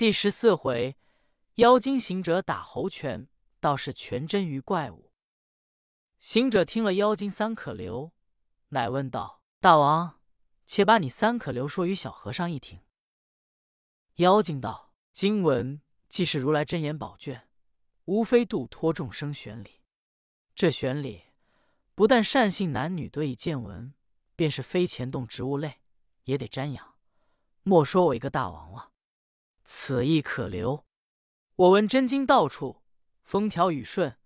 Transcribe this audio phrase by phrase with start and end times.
[0.00, 0.96] 第十四回，
[1.56, 3.28] 妖精行者打猴拳，
[3.60, 5.12] 倒是全真于怪物。
[6.18, 8.10] 行者听了妖精三可留，
[8.70, 10.18] 乃问道：“大王，
[10.64, 12.80] 且把你三可留说与小和尚一听。”
[14.16, 17.50] 妖精道：“经文既是如来真言宝卷，
[18.06, 19.82] 无非度脱众生玄理。
[20.54, 21.24] 这玄理，
[21.94, 23.92] 不但善信男女得以见闻，
[24.34, 25.82] 便是非钱动植物类，
[26.24, 26.94] 也得瞻仰。
[27.64, 28.92] 莫说我一个大王了。”
[29.72, 30.84] 此亦可留。
[31.54, 32.82] 我闻真经到处，
[33.22, 34.18] 风调雨顺，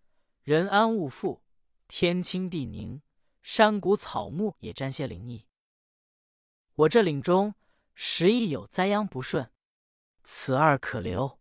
[0.42, 1.42] 人安物富，
[1.86, 3.02] 天清地宁，
[3.42, 5.46] 山谷草木也沾些灵异。
[6.77, 7.55] 我这岭中
[7.95, 9.52] 时亦有灾殃不顺，
[10.22, 11.38] 此二可留。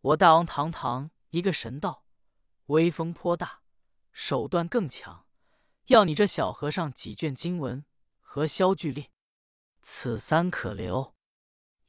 [0.00, 2.06] 我大王堂堂一个神道，
[2.66, 3.62] 威风颇大，
[4.12, 5.26] 手段更强，
[5.86, 7.84] 要你这小和尚几卷经文，
[8.20, 9.10] 何消惧力？
[9.82, 11.16] 此三可留。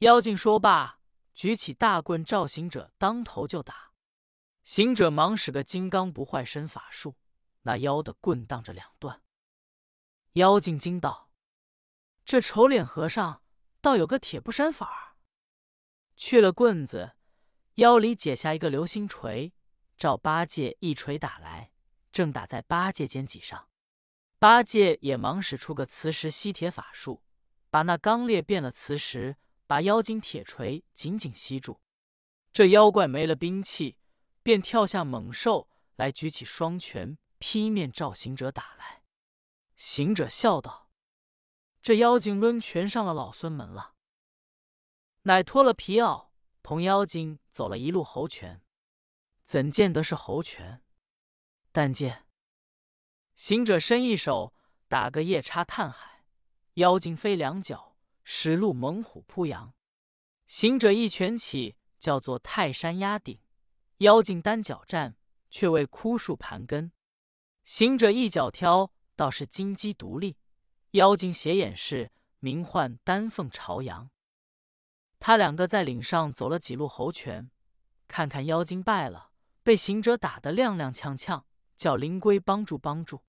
[0.00, 0.96] 妖精说罢。
[1.36, 3.92] 举起大棍，照行者当头就打。
[4.64, 7.14] 行者忙使个金刚不坏身法术，
[7.62, 9.22] 那妖的棍荡着两段。
[10.32, 11.30] 妖精惊道
[12.24, 13.42] ：“这丑脸和尚
[13.82, 15.16] 倒有个铁布衫法儿。”
[16.16, 17.12] 去了棍子，
[17.74, 19.52] 腰里解下一个流星锤，
[19.98, 21.70] 照八戒一锤打来，
[22.10, 23.68] 正打在八戒肩脊上。
[24.38, 27.22] 八戒也忙使出个磁石吸铁法术，
[27.68, 29.36] 把那刚裂变了磁石。
[29.66, 31.80] 把妖精铁锤紧紧吸住，
[32.52, 33.98] 这妖怪没了兵器，
[34.42, 39.02] 便跳下猛兽来，举起双拳劈面照行者打来。
[39.76, 40.90] 行者笑道
[41.82, 43.94] ：“这妖精抡拳上了老孙门了。”
[45.22, 46.28] 乃脱了皮袄，
[46.62, 48.62] 同妖精走了一路猴拳。
[49.42, 50.82] 怎见得是猴拳？
[51.72, 52.26] 但见
[53.34, 54.54] 行者伸一手
[54.88, 56.24] 打个夜叉探海，
[56.74, 57.95] 妖精飞两脚。
[58.28, 59.72] 使路猛虎扑羊，
[60.48, 63.38] 行者一拳起，叫做泰山压顶；
[63.98, 65.16] 妖精单脚站，
[65.48, 66.90] 却为枯树盘根。
[67.62, 70.34] 行者一脚挑，倒是金鸡独立；
[70.90, 72.10] 妖精斜眼视，
[72.40, 74.10] 名唤丹凤朝阳。
[75.20, 77.52] 他两个在岭上走了几路猴拳，
[78.08, 79.30] 看看妖精败了，
[79.62, 81.44] 被行者打得踉踉跄跄，
[81.76, 83.22] 叫灵龟帮助帮助。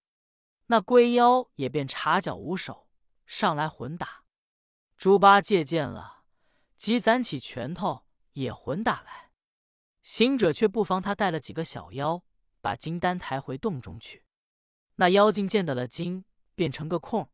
[0.66, 2.88] 那龟妖也便插脚无手，
[3.28, 4.24] 上来混打。
[4.98, 6.24] 猪八戒见了，
[6.76, 9.32] 即攒起拳头也混打来。
[10.02, 12.24] 行者却不防他带了几个小妖，
[12.62, 14.26] 把金丹抬回洞中去。
[14.96, 16.26] 那妖精见得了金，
[16.56, 17.32] 变成个空，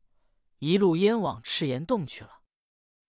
[0.57, 2.41] 一路烟往赤岩洞去了。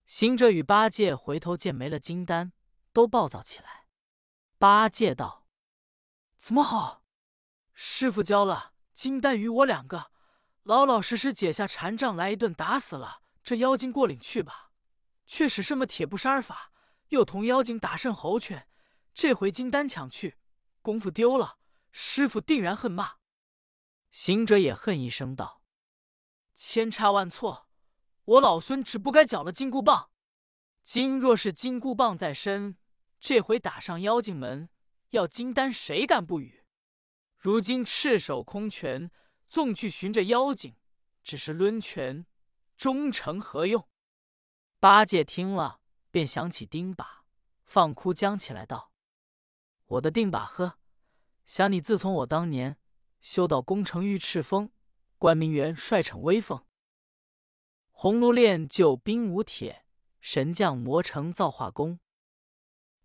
[0.07, 2.53] 行者与八戒回头见没了金丹，
[2.93, 3.89] 都暴躁起来。
[4.59, 5.49] 八戒道
[6.39, 7.03] ：“怎么好？
[7.73, 10.13] 师傅教了金丹与我两个，
[10.63, 14.73] 老老实实解下禅杖来，一顿打死了。”这妖精过岭去吧，
[15.27, 16.73] 却使什么铁布衫法，
[17.09, 18.67] 又同妖精打胜猴拳，
[19.13, 20.39] 这回金丹抢去，
[20.81, 21.59] 功夫丢了，
[21.93, 23.17] 师傅定然恨骂。
[24.11, 25.63] 行者也恨一声道
[26.57, 27.69] ：“千差万错，
[28.25, 30.11] 我老孙只不该缴了金箍棒。
[30.83, 32.79] 今若是金箍棒在身，
[33.21, 34.71] 这回打上妖精门，
[35.11, 36.65] 要金丹谁敢不与？
[37.37, 39.11] 如今赤手空拳，
[39.51, 40.77] 纵去寻着妖精，
[41.23, 42.25] 只是抡拳。”
[42.77, 43.89] 忠诚何用？
[44.81, 45.81] 八戒听了，
[46.11, 47.07] 便想起钉耙，
[47.65, 48.93] 放哭将起来道
[49.87, 50.79] ：“我的钉耙呵，
[51.47, 52.77] 想你自从我当年
[53.21, 54.71] 修到功成玉赤峰，
[55.17, 56.67] 关明元帅逞威风，
[57.93, 59.87] 红炉炼就冰无铁，
[60.21, 62.01] 神将磨成造化功，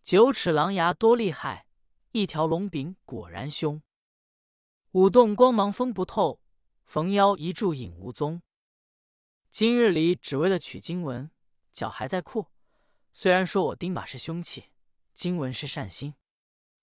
[0.03, 1.67] 九齿狼牙多厉害，
[2.11, 3.81] 一条龙柄果然凶，
[4.91, 6.41] 舞动光芒风不透，
[6.83, 8.41] 逢妖一柱影无踪。”
[9.49, 11.31] 今日里只为了取经文，
[11.71, 12.45] 脚还在哭。
[13.11, 14.65] 虽然说我钉把是凶器，
[15.15, 16.13] 经文是善心，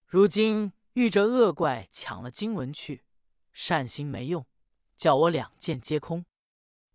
[0.04, 3.04] 如今遇着恶怪抢了经文去，
[3.52, 4.44] 善心没用，
[4.96, 6.26] 叫我两件皆空。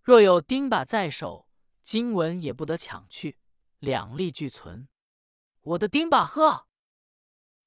[0.03, 1.47] 若有钉把在手，
[1.81, 3.37] 经文也不得抢去，
[3.79, 4.89] 两利俱存。
[5.61, 6.67] 我的钉把呵！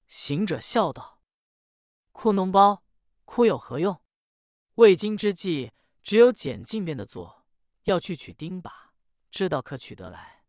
[0.07, 1.23] 行者笑道
[2.13, 2.85] ：“哭脓包，
[3.25, 4.03] 哭有何用？
[4.75, 5.73] 未经之计，
[6.03, 7.43] 只有捡进便的做。”
[7.85, 8.71] 要去取钉耙，
[9.31, 10.45] 知道可取得来，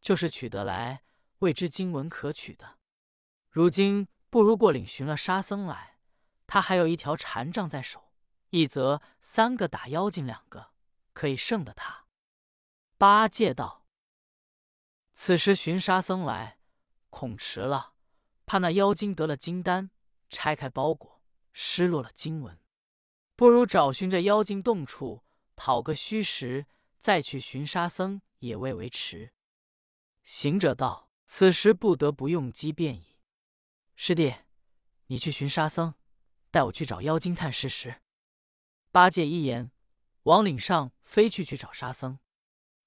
[0.00, 1.02] 就是取得来，
[1.40, 2.78] 未知经文可取的。
[3.50, 5.98] 如今不如过岭寻了沙僧来，
[6.46, 8.12] 他还有一条禅杖在手，
[8.50, 10.72] 一则三个打妖精，两个
[11.12, 12.06] 可以胜得他。
[12.96, 13.86] 八戒道
[15.12, 16.58] ：“此时寻沙僧来，
[17.10, 17.92] 恐迟了，
[18.46, 19.90] 怕那妖精得了金丹，
[20.30, 22.58] 拆开包裹，失落了经文。
[23.36, 25.22] 不如找寻这妖精洞处，
[25.54, 26.66] 讨个虚实。”
[26.98, 29.32] 再去寻沙僧也未为迟。
[30.22, 33.18] 行者道：“此时不得不用机便矣。
[33.94, 34.34] 师弟，
[35.06, 35.94] 你去寻沙僧，
[36.50, 38.02] 带我去找妖精探事实。
[38.90, 39.70] 八戒一言，
[40.24, 42.18] 往岭上飞去，去找沙僧。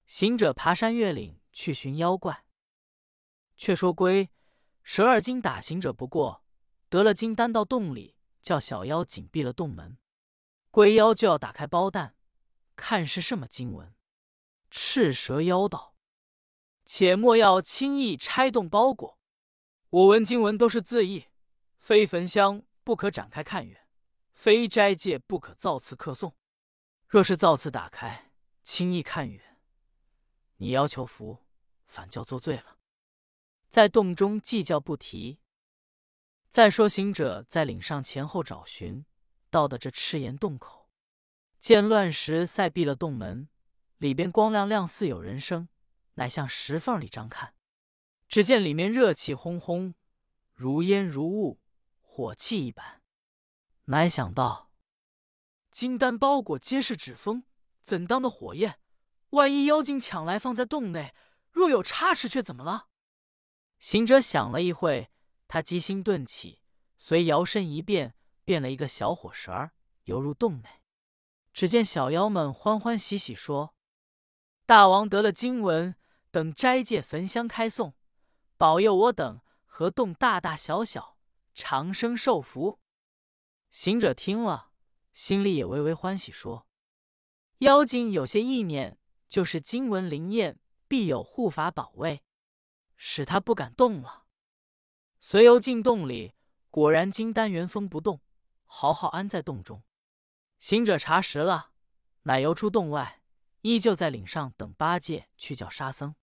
[0.05, 2.45] 行者爬山越岭去寻妖怪。
[3.55, 4.29] 却说龟
[4.83, 6.43] 蛇二精打行者不过，
[6.89, 9.97] 得了金丹到洞里，叫小妖紧闭了洞门。
[10.69, 12.15] 龟妖就要打开包蛋，
[12.75, 13.93] 看是什么经文。
[14.71, 15.93] 赤蛇妖道
[16.85, 19.19] ：“且莫要轻易拆动包裹，
[19.89, 21.25] 我闻经文都是字义，
[21.77, 23.85] 非焚香不可展开看远，
[24.31, 26.33] 非斋戒不可造次刻诵。
[27.05, 28.31] 若是造次打开，
[28.63, 29.59] 轻易看远，
[30.55, 31.39] 你要求福，
[31.85, 32.77] 反叫作罪了。
[33.67, 35.39] 在洞中计较不提。
[36.49, 39.05] 再说行者在岭上前后找寻，
[39.49, 40.89] 到的这赤岩洞口，
[41.59, 43.49] 见乱石塞闭了洞门。”
[44.01, 45.69] 里边光亮亮，似有人声，
[46.15, 47.53] 乃向石缝里张看。
[48.27, 49.93] 只见里面热气烘烘，
[50.55, 51.61] 如烟如雾，
[52.01, 53.03] 火气一般。
[53.85, 54.71] 乃想到
[55.69, 57.43] 金丹包裹皆是纸封，
[57.83, 58.79] 怎当的火焰？
[59.29, 61.13] 万一妖精抢来放在洞内，
[61.51, 62.87] 若有差池，却怎么了？
[63.77, 65.11] 行者想了一会，
[65.47, 66.63] 他机心顿起，
[66.97, 69.73] 随摇身一变，变了一个小火蛇儿，
[70.05, 70.81] 游入洞内。
[71.53, 73.75] 只见小妖们欢欢喜喜说。
[74.71, 75.97] 大王得了经文，
[76.31, 77.91] 等斋戒焚香开诵，
[78.55, 81.17] 保佑我等和洞大大小小
[81.53, 82.79] 长生受福。
[83.69, 84.71] 行者听了，
[85.11, 86.65] 心里也微微欢喜，说
[87.59, 88.97] ：“妖精有些意念，
[89.27, 90.57] 就是经文灵验，
[90.87, 92.23] 必有护法保卫，
[92.95, 94.23] 使他不敢动了。”
[95.19, 96.33] 随游进洞里，
[96.69, 98.21] 果然金丹原封不动，
[98.63, 99.83] 好好安在洞中。
[100.59, 101.71] 行者查实了，
[102.21, 103.20] 乃游出洞外。
[103.61, 106.15] 依旧在岭上等八戒去叫沙僧。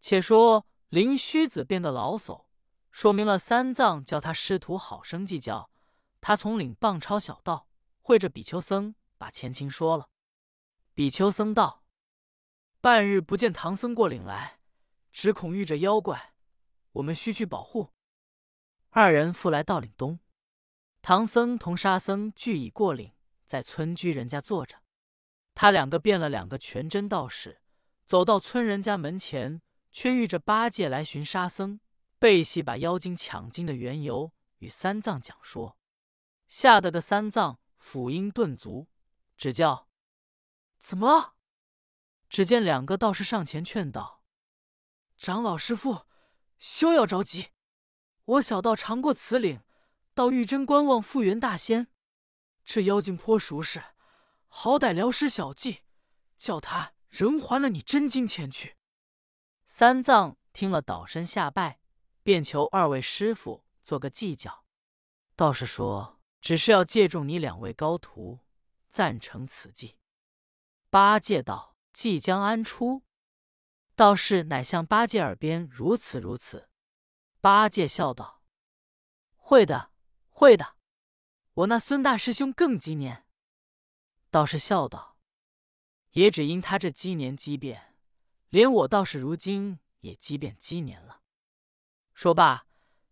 [0.00, 2.46] 且说灵虚子变得老叟，
[2.90, 5.70] 说明了三藏叫他师徒好生计较。
[6.20, 7.68] 他从岭傍抄小道，
[8.00, 10.08] 会着比丘僧，把前情说了。
[10.94, 11.84] 比丘僧道
[12.80, 14.60] ：“半日不见唐僧过岭来，
[15.12, 16.34] 只恐遇着妖怪，
[16.92, 17.92] 我们须去保护。”
[18.90, 20.20] 二人复来到岭东，
[21.02, 23.12] 唐僧同沙僧俱已过岭，
[23.44, 24.82] 在村居人家坐着。
[25.56, 27.62] 他两个变了两个全真道士，
[28.04, 31.80] 走到村人家门前，却遇着八戒来寻沙僧，
[32.18, 35.78] 背戏把妖精抢经的缘由与三藏讲说，
[36.46, 38.88] 吓得的三藏斧音顿足，
[39.38, 39.88] 只叫
[40.78, 41.36] 怎么？
[42.28, 44.22] 只见两个道士上前劝道
[45.16, 46.02] ：“长老师傅，
[46.58, 47.46] 休要着急，
[48.26, 49.62] 我小道常过此岭，
[50.12, 51.88] 到玉真观望复原大仙，
[52.62, 53.82] 这妖精颇熟识。”
[54.58, 55.82] 好歹聊师小计，
[56.38, 58.78] 叫他人还了你真金钱去。
[59.66, 61.78] 三藏听了，倒身下拜，
[62.22, 64.64] 便求二位师傅做个计较。
[65.34, 68.38] 道士说：“只是要借重你两位高徒，
[68.88, 69.98] 赞成此计。”
[70.88, 73.02] 八戒道：“计将安出？”
[73.94, 76.70] 道士乃向八戒耳边如此如此。
[77.42, 78.42] 八戒笑道
[79.36, 79.90] ：“会的，
[80.30, 80.76] 会的。
[81.52, 83.24] 我那孙大师兄更机念。”
[84.36, 85.16] 道士笑道
[86.12, 87.96] ：“也只因他这积年积变，
[88.50, 91.22] 连我道士如今也积变积年了。”
[92.12, 92.66] 说罢，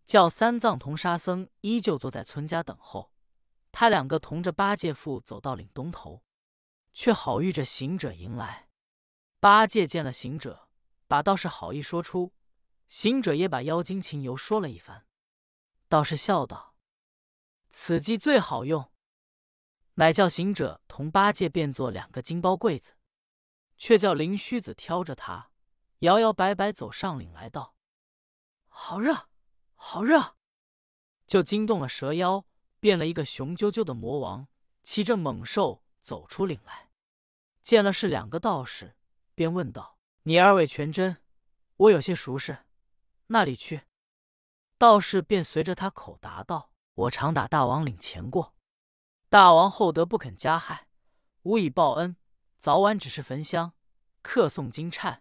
[0.05, 3.11] 叫三藏同沙僧依旧坐在村家等候。
[3.71, 6.23] 他两个同着八戒父走到岭东头，
[6.93, 8.69] 却好遇着行者迎来。
[9.39, 10.69] 八戒见了行者，
[11.07, 12.35] 把道士好意说出，
[12.87, 15.07] 行者也把妖精情由说了一番。
[15.89, 16.75] 道士笑道
[17.71, 18.87] ：“此计最好用。”
[19.95, 22.93] 乃叫行者同八戒变作两个金包柜子，
[23.77, 25.51] 却叫灵虚子挑着他，
[25.99, 27.75] 摇摇摆摆走上岭来道
[28.67, 29.29] ：“好热，
[29.75, 30.35] 好热！”
[31.27, 32.45] 就惊动了蛇妖，
[32.81, 34.47] 变了一个雄赳赳的魔王，
[34.83, 36.89] 骑着猛兽走出岭来，
[37.61, 38.97] 见了是两个道士，
[39.33, 41.17] 便问道：“你二位全真，
[41.77, 42.65] 我有些熟识，
[43.27, 43.83] 那里去？”
[44.77, 48.53] 道士便随着他口答道：“我常打大王岭前过。”
[49.29, 50.87] 大王厚德不肯加害，
[51.41, 52.15] 无以报恩，
[52.57, 53.73] 早晚只是焚香、
[54.21, 55.19] 客诵金忏，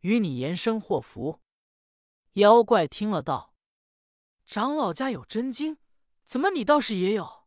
[0.00, 1.40] 与你延生祸福。
[2.32, 3.54] 妖怪听了道
[4.46, 5.78] ：“长老家有真经，
[6.24, 7.44] 怎么你倒是也有？”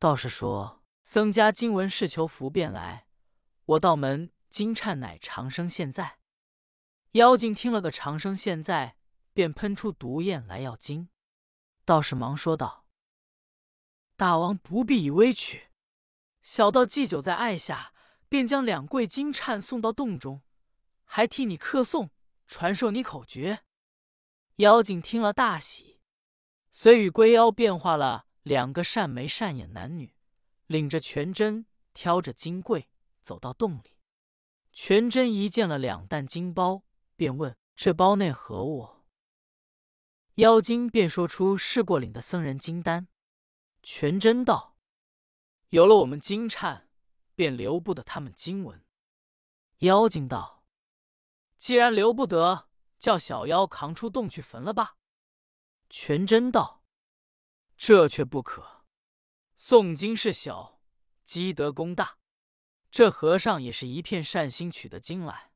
[0.00, 3.06] 道士说：“僧家经文是求福便来，
[3.66, 6.18] 我道门金忏乃长生现在。”
[7.12, 8.96] 妖精听了个长生现在，
[9.32, 11.08] 便喷出毒焰来要经。
[11.84, 12.83] 道士忙说道。
[14.16, 15.68] 大王不必以威取，
[16.40, 17.92] 小道祭酒在爱下，
[18.28, 20.42] 便将两柜金忏送到洞中，
[21.04, 22.10] 还替你刻诵，
[22.46, 23.64] 传授你口诀，
[24.56, 26.00] 妖精听了大喜，
[26.70, 30.14] 遂与龟妖变化了两个善眉善眼男女，
[30.66, 32.88] 领着全真，挑着金柜
[33.20, 33.98] 走到洞里。
[34.72, 36.84] 全真一见了两担金包，
[37.16, 38.88] 便问：“这包内何物？”
[40.36, 43.08] 妖精便说出试过领的僧人金丹。
[43.86, 44.78] 全真道
[45.68, 46.88] ：“有了我们金颤，
[47.34, 48.82] 便留不得他们经文。”
[49.80, 50.64] 妖精道
[51.58, 54.96] ：“既然留不得，叫小妖扛出洞去焚了吧。”
[55.90, 56.82] 全真道
[57.76, 58.86] ：“这却不可。
[59.58, 60.80] 诵经事小，
[61.22, 62.16] 积德功大。
[62.90, 65.52] 这和尚也是一片善心取的经来，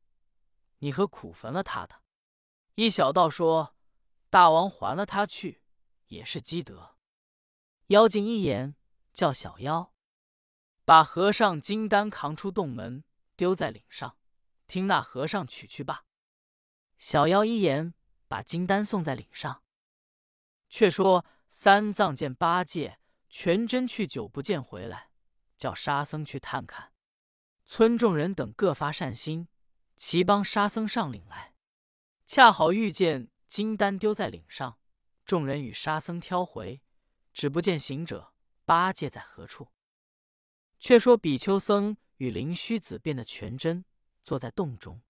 [0.81, 2.03] 你何苦焚了他的？
[2.75, 3.75] 依小道说，
[4.29, 5.63] 大王还了他去，
[6.09, 6.97] 也是积德。”
[7.89, 8.77] 妖精一言，
[9.15, 9.95] 叫小妖
[10.85, 13.03] 把和尚金丹扛出洞门，
[13.35, 14.19] 丢在岭上，
[14.67, 16.05] 听那和尚取去罢。
[16.99, 17.95] 小妖一言，
[18.27, 19.63] 把金丹送在岭上。
[20.69, 22.99] 却说三藏见八戒、
[23.31, 25.11] 全真去久不见回来，
[25.57, 26.93] 叫沙僧去探看。
[27.65, 29.49] 村众人等各发善心，
[29.97, 31.55] 齐帮沙僧上岭来。
[32.27, 34.79] 恰好遇见金丹丢在岭上，
[35.25, 36.83] 众人与沙僧挑回。
[37.39, 38.33] 只不见行者
[38.65, 39.69] 八戒在何处？
[40.81, 43.85] 却说比丘僧与灵虚子变的全真
[44.25, 45.01] 坐在洞中，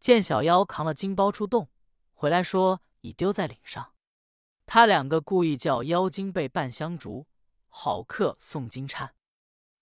[0.00, 1.70] 见小妖扛了金包出洞，
[2.14, 3.94] 回来说已丢在岭上。
[4.66, 7.28] 他两个故意叫妖精备半香烛，
[7.68, 9.10] 好客诵经忏。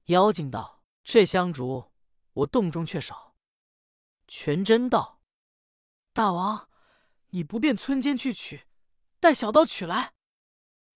[0.04, 1.90] 妖精道：“这香烛
[2.34, 3.34] 我洞中却少。”
[4.28, 5.22] 全真道
[6.12, 6.68] ：“大王，
[7.30, 8.66] 你不便村间去取，
[9.18, 10.12] 带小道取来。”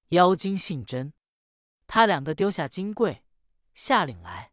[0.09, 1.13] 妖精姓真，
[1.87, 3.25] 他两个丢下金柜，
[3.75, 4.53] 下岭来，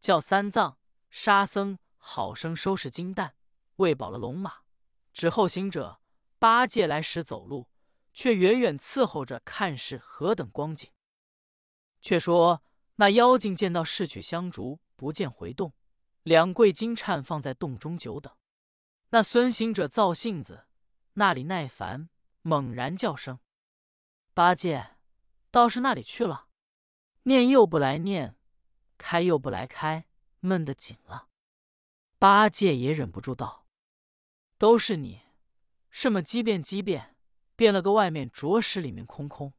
[0.00, 0.78] 叫三藏、
[1.10, 3.34] 沙僧好生收拾金蛋，
[3.76, 4.62] 喂饱了龙马，
[5.12, 6.00] 之后行者
[6.38, 7.68] 八戒来时走路，
[8.12, 10.90] 却远远伺候着看是何等光景。
[12.00, 12.62] 却说
[12.96, 15.74] 那妖精见到侍取香烛，不见回洞，
[16.22, 18.34] 两柜金颤放在洞中久等。
[19.10, 20.66] 那孙行者造性子，
[21.12, 22.08] 那里耐烦，
[22.42, 23.38] 猛然叫声。
[24.32, 24.96] 八戒，
[25.50, 26.46] 道士那里去了？
[27.24, 28.36] 念又不来念，
[28.96, 30.06] 开又不来开，
[30.38, 31.28] 闷得紧了。
[32.18, 33.66] 八戒也忍不住道
[34.56, 35.22] ：“都是你，
[35.90, 37.16] 什么机变机变，
[37.56, 39.52] 变了个外面着实里面空空，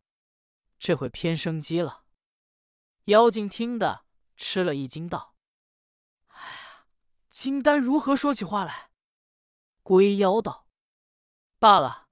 [0.79, 2.05] 这回偏生机了。”
[3.05, 5.35] 妖精听得吃了一惊，道
[6.29, 6.85] ：“哎呀，
[7.29, 8.89] 金丹如何说起话来？”
[9.83, 10.67] 龟妖道
[11.59, 12.07] ：“罢了，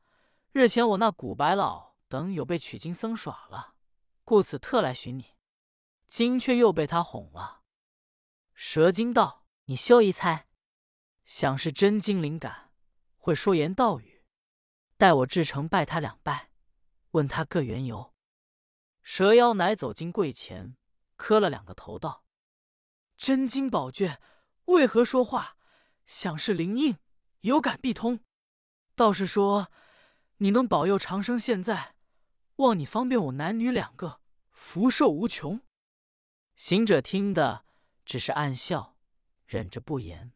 [0.52, 3.76] 日前我那古白老。”等有被取经僧耍了，
[4.26, 5.36] 故此特来寻你。
[6.08, 7.62] 今却又被他哄了。
[8.56, 10.48] 蛇精道：“你休一猜，
[11.24, 12.72] 想是真精灵感，
[13.16, 14.26] 会说言道语。
[14.98, 16.50] 待我至诚拜他两拜，
[17.12, 18.16] 问他各缘由。”
[19.04, 20.76] 蛇妖乃走进柜前，
[21.16, 22.26] 磕了两个头，道
[23.16, 24.20] ：“真经宝卷
[24.66, 25.58] 为何说话？
[26.08, 26.98] 想是灵应，
[27.42, 28.22] 有感必通。
[28.96, 29.72] 道士说，
[30.38, 31.94] 你能保佑长生现在。”
[32.60, 35.62] 望你方便我男女两个福寿无穷。
[36.56, 37.66] 行者听得
[38.04, 38.98] 只是暗笑，
[39.46, 40.34] 忍着不言。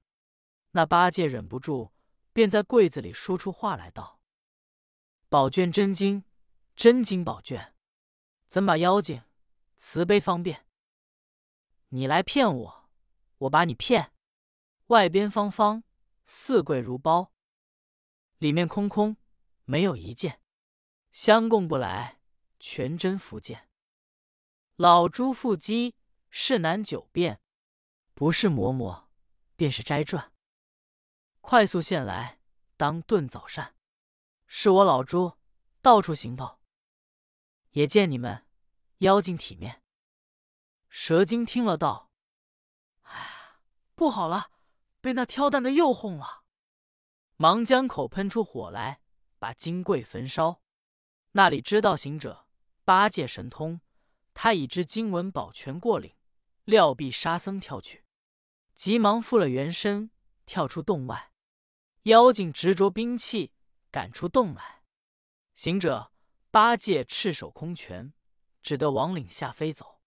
[0.71, 1.91] 那八戒忍不住，
[2.31, 4.21] 便在柜子里说出话来道
[5.27, 6.23] ：“宝卷真经，
[6.77, 7.75] 真经宝卷，
[8.47, 9.21] 怎把妖精
[9.75, 10.65] 慈悲方便？
[11.89, 12.89] 你来骗我，
[13.39, 14.13] 我把你骗。
[14.87, 15.83] 外边方方，
[16.23, 17.33] 四柜如包，
[18.37, 19.17] 里面空空，
[19.65, 20.39] 没有一件。”
[21.13, 22.19] 相供不来，
[22.59, 23.69] 全真福见。
[24.77, 25.95] 老猪腹肌，
[26.31, 27.39] 事难九变，
[28.15, 29.05] 不是嬷嬷，
[29.55, 30.33] 便是斋转。
[31.39, 32.39] 快速现来，
[32.77, 33.75] 当顿早膳。
[34.47, 35.37] 是我老猪，
[35.83, 36.59] 到处行头。
[37.73, 38.47] 也见你们
[38.97, 39.83] 妖精体面。
[40.89, 42.09] 蛇精听了道
[43.03, 43.59] ：“哎呀，
[43.93, 44.49] 不好了，
[44.99, 46.43] 被那挑担的又哄了。”
[47.37, 49.01] 忙将口喷出火来，
[49.37, 50.62] 把金柜焚烧。
[51.35, 52.45] 那里知道行者
[52.85, 53.81] 八戒神通，
[54.35, 56.15] 他已知经文保全过岭，
[56.63, 58.05] 料必沙僧跳去，
[58.75, 60.11] 急忙复了原身，
[60.45, 61.31] 跳出洞外。
[62.03, 63.51] 妖精执着兵器，
[63.89, 64.83] 赶出洞来。
[65.55, 66.11] 行者
[66.51, 68.13] 八戒赤手空拳，
[68.61, 70.01] 只得往岭下飞走。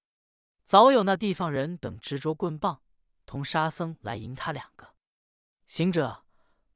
[0.64, 2.82] 早有那地方人等执着棍棒，
[3.24, 4.94] 同沙僧来迎他两个。
[5.66, 6.24] 行者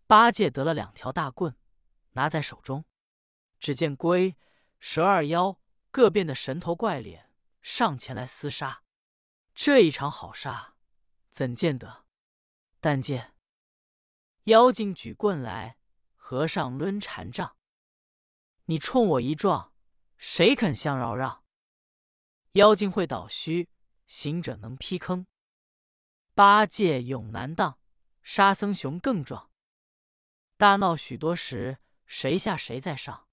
[0.08, 1.54] 八戒得了两条大棍，
[2.14, 2.84] 拿在手中。
[3.60, 4.36] 只见龟、
[4.80, 8.82] 蛇二妖各变得神头怪脸，上前来厮杀。
[9.54, 10.74] 这一场好杀，
[11.30, 12.06] 怎见得？
[12.80, 13.34] 但见
[14.44, 15.76] 妖精举棍来，
[16.14, 17.56] 和尚抡禅杖，
[18.64, 19.74] 你冲我一撞，
[20.16, 21.44] 谁肯相饶让？
[22.52, 23.68] 妖精会倒虚，
[24.06, 25.26] 行者能劈坑。
[26.34, 27.78] 八戒勇难当，
[28.22, 29.50] 沙僧雄更壮。
[30.56, 33.28] 大闹许多时，谁下谁在上？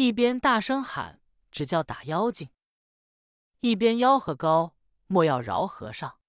[0.00, 2.50] 一边大声喊，只叫打妖精；
[3.58, 4.76] 一边吆喝高，
[5.08, 6.20] 莫要饶和尚。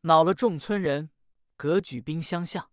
[0.00, 1.10] 恼了众村人，
[1.58, 2.70] 各举兵相向。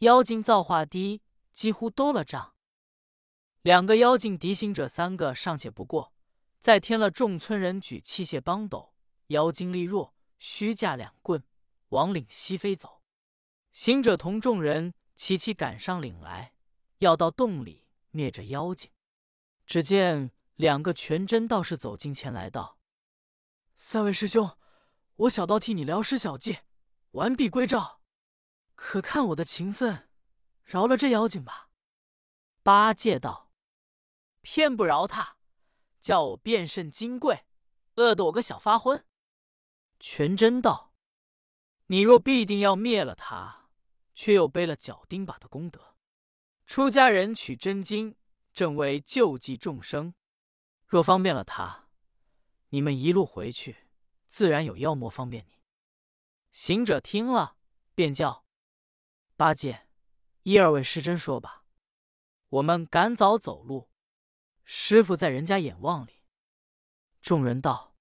[0.00, 1.22] 妖精造化低，
[1.54, 2.54] 几乎兜了仗。
[3.62, 6.12] 两个妖精敌行者三个尚且不过，
[6.60, 8.92] 再添了众村人举器械帮斗，
[9.28, 11.42] 妖精力弱，虚架两棍
[11.88, 13.00] 往岭西飞走。
[13.72, 16.52] 行者同众人齐齐赶上岭来，
[16.98, 17.81] 要到洞里
[18.12, 18.90] 灭这妖精。
[19.66, 22.78] 只见两个全真道士走近前来道
[23.76, 24.56] ：“三位师兄。”
[25.16, 26.60] 我小道替你疗师小计，
[27.12, 28.00] 完璧归赵，
[28.74, 30.08] 可看我的情分，
[30.64, 31.70] 饶了这妖精吧。
[32.62, 33.52] 八戒道
[34.40, 35.36] ：“偏不饶他，
[36.00, 37.44] 叫我变甚金贵，
[37.96, 39.04] 饿得我个小发昏。”
[40.00, 40.94] 全真道
[41.86, 43.68] ：“你若必定要灭了他，
[44.14, 45.91] 却又背了脚钉把的功德，
[46.66, 48.16] 出家人取真经，
[48.52, 50.14] 正为救济众生。
[50.86, 51.88] 若方便了他，
[52.68, 53.78] 你们一路回去。”
[54.32, 55.60] 自然有妖魔方便你。
[56.52, 57.58] 行者听了，
[57.94, 58.46] 便叫
[59.36, 59.86] 八戒、
[60.42, 61.66] 一二位师真说吧。
[62.48, 63.90] 我们赶早走路，
[64.64, 66.22] 师傅在人家眼望里。
[67.20, 67.94] 众人道：“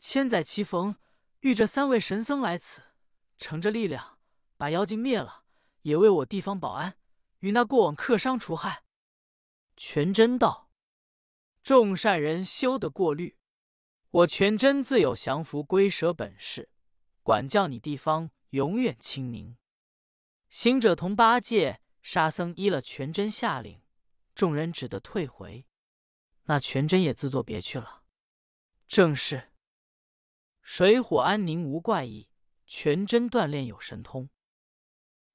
[0.00, 0.96] 千载奇逢，
[1.40, 2.82] 遇着三位神僧来此，
[3.36, 4.18] 乘着力量
[4.56, 5.44] 把妖精灭了，
[5.82, 6.96] 也为我地方保安，
[7.44, 8.84] 与那过往客商除害。”
[9.76, 10.70] 全真道
[11.62, 13.36] ：“众善人休得过虑。”
[14.10, 16.70] 我全真自有降服龟蛇本事，
[17.22, 19.58] 管教你地方永远清宁。
[20.48, 23.82] 行者同八戒、沙僧依了全真下令，
[24.34, 25.66] 众人只得退回。
[26.44, 28.04] 那全真也自作别去了。
[28.86, 29.52] 正是
[30.62, 32.30] 水火安宁无怪异，
[32.66, 34.30] 全真锻炼有神通。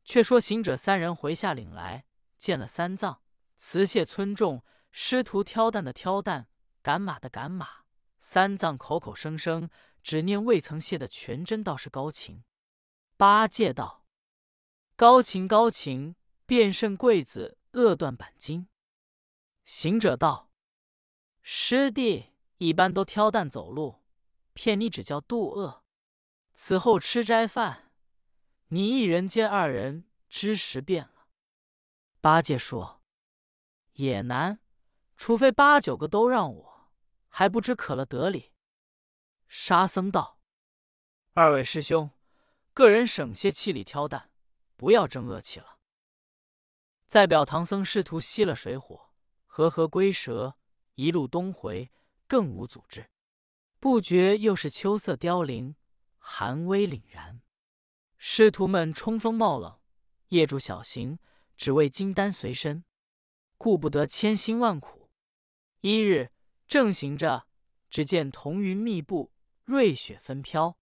[0.09, 2.03] 却说行者三人回下岭来，
[2.39, 3.21] 见了三藏，
[3.57, 6.47] 辞谢村众，师徒挑担的挑担，
[6.81, 7.83] 赶马的赶马。
[8.17, 9.69] 三藏口口声声
[10.01, 12.43] 只念未曾谢的全真道是高情。
[13.17, 14.03] 八戒道
[14.97, 16.15] ：“高情高情，
[16.47, 18.67] 便胜贵子恶断板筋。”
[19.63, 20.49] 行者道
[21.43, 24.01] ：“师弟一般都挑担走路，
[24.55, 25.85] 骗你只叫渡厄。
[26.55, 27.88] 此后吃斋饭，
[28.69, 31.27] 你一人兼二人，知识变了。”
[32.21, 33.03] 八戒说
[33.93, 34.59] ：“也难，
[35.15, 36.69] 除非八九个都让我。”
[37.31, 38.53] 还不知可了得里。
[39.47, 40.39] 沙僧道
[41.33, 42.09] ：“二位师兄，
[42.73, 44.31] 个人省些气力挑担，
[44.75, 45.77] 不要争恶气了。”
[47.07, 49.11] 再表唐僧师徒熄了水火，
[49.45, 50.57] 和合龟蛇，
[50.95, 51.91] 一路东回，
[52.27, 53.09] 更无阻滞。
[53.79, 55.75] 不觉又是秋色凋零，
[56.17, 57.41] 寒微凛然。
[58.21, 59.79] 师徒们冲锋冒冷，
[60.27, 61.19] 夜住小行，
[61.55, 62.83] 只为金丹随身，
[63.57, 65.09] 顾不得千辛万苦。
[65.81, 66.31] 一日。
[66.67, 67.47] 正行着，
[67.89, 70.77] 只见彤云密布，瑞雪纷飘。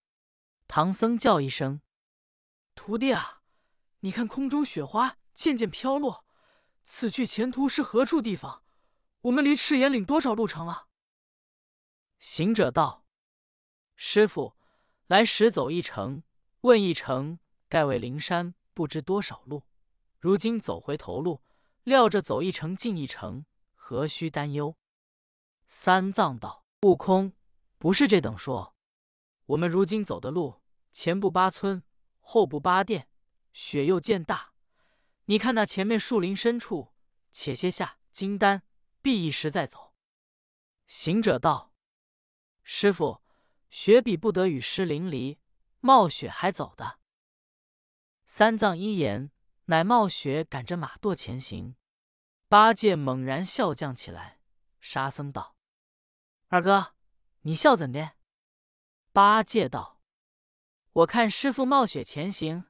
[0.66, 1.80] 唐僧叫一声
[2.76, 3.40] ：“徒弟啊，
[4.00, 6.26] 你看空中雪花渐渐飘落，
[6.84, 8.62] 此去前途是何处地方？
[9.22, 10.88] 我们离赤岩岭多少路程了？”
[12.20, 13.06] 行者道
[13.96, 14.58] ：“师傅，
[15.06, 16.22] 来时走一程，
[16.62, 19.62] 问一程，盖为灵山不知多少路。
[20.18, 21.42] 如今走回头路，
[21.84, 24.76] 料着走一程进一程，何须担忧？”
[25.68, 27.32] 三藏道：“悟空，
[27.78, 28.74] 不是这等说。
[29.46, 31.82] 我们如今走的路，前不八村，
[32.18, 33.08] 后不八殿，
[33.52, 34.52] 雪又渐大。
[35.26, 36.92] 你看那前面树林深处，
[37.30, 38.62] 且歇下金丹，
[39.00, 39.94] 必一时再走。”
[40.88, 41.72] 行者道
[42.64, 43.22] ：“师傅，
[43.70, 45.38] 雪比不得与师淋漓，
[45.80, 46.98] 冒雪还走的。”
[48.26, 49.30] 三藏一言，
[49.64, 51.76] 乃冒雪赶着马垛前行。
[52.48, 54.40] 八戒猛然笑将起来。
[54.80, 55.56] 沙僧道：
[56.48, 56.94] 二哥，
[57.42, 58.12] 你笑怎的？
[59.12, 60.00] 八戒道
[60.92, 62.66] ：“我看师傅冒雪前行，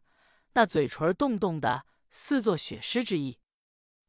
[0.55, 3.41] 那嘴唇动动的，似作雪狮之意。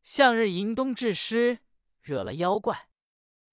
[0.02, 1.60] 向日迎冬致湿，
[2.02, 2.90] 惹了妖怪。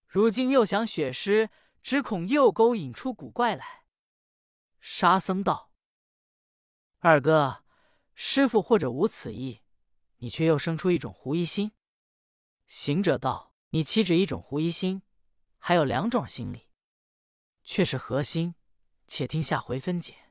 [0.06, 1.50] 如今又想雪狮，
[1.82, 3.84] 只恐又勾引出古怪来。”
[4.88, 5.72] 沙僧道
[7.00, 7.64] ：“二哥，
[8.14, 9.60] 师傅或者无此意，
[10.18, 11.72] 你却又生出一种狐疑心。”
[12.66, 15.02] 行者道：“你岂止一种狐疑心？”
[15.58, 16.68] 还有两种心理，
[17.64, 18.54] 却是核心，
[19.08, 20.25] 且听下回分解。